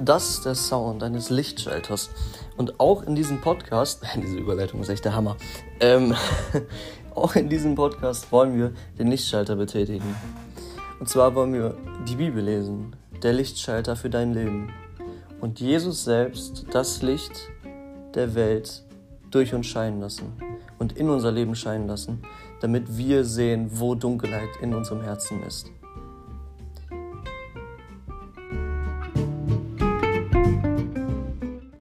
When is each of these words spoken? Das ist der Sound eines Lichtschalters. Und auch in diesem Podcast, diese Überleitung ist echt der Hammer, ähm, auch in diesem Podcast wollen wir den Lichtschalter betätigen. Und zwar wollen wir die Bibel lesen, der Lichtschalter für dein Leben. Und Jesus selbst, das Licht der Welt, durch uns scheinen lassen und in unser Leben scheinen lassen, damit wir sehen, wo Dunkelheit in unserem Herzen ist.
Das 0.00 0.30
ist 0.30 0.44
der 0.44 0.54
Sound 0.54 1.02
eines 1.02 1.28
Lichtschalters. 1.28 2.10
Und 2.56 2.78
auch 2.78 3.02
in 3.02 3.16
diesem 3.16 3.40
Podcast, 3.40 4.02
diese 4.16 4.36
Überleitung 4.36 4.80
ist 4.80 4.88
echt 4.90 5.04
der 5.04 5.14
Hammer, 5.14 5.36
ähm, 5.80 6.14
auch 7.16 7.34
in 7.34 7.48
diesem 7.48 7.74
Podcast 7.74 8.30
wollen 8.30 8.56
wir 8.56 8.72
den 8.96 9.08
Lichtschalter 9.08 9.56
betätigen. 9.56 10.14
Und 11.00 11.08
zwar 11.08 11.34
wollen 11.34 11.52
wir 11.52 11.76
die 12.08 12.14
Bibel 12.14 12.44
lesen, 12.44 12.94
der 13.24 13.32
Lichtschalter 13.32 13.96
für 13.96 14.08
dein 14.08 14.34
Leben. 14.34 14.72
Und 15.40 15.58
Jesus 15.58 16.04
selbst, 16.04 16.66
das 16.70 17.02
Licht 17.02 17.32
der 18.14 18.36
Welt, 18.36 18.84
durch 19.30 19.52
uns 19.52 19.66
scheinen 19.66 20.00
lassen 20.00 20.32
und 20.78 20.96
in 20.96 21.10
unser 21.10 21.32
Leben 21.32 21.54
scheinen 21.54 21.88
lassen, 21.88 22.22
damit 22.60 22.96
wir 22.96 23.24
sehen, 23.24 23.68
wo 23.72 23.94
Dunkelheit 23.94 24.48
in 24.62 24.74
unserem 24.74 25.02
Herzen 25.02 25.42
ist. 25.42 25.70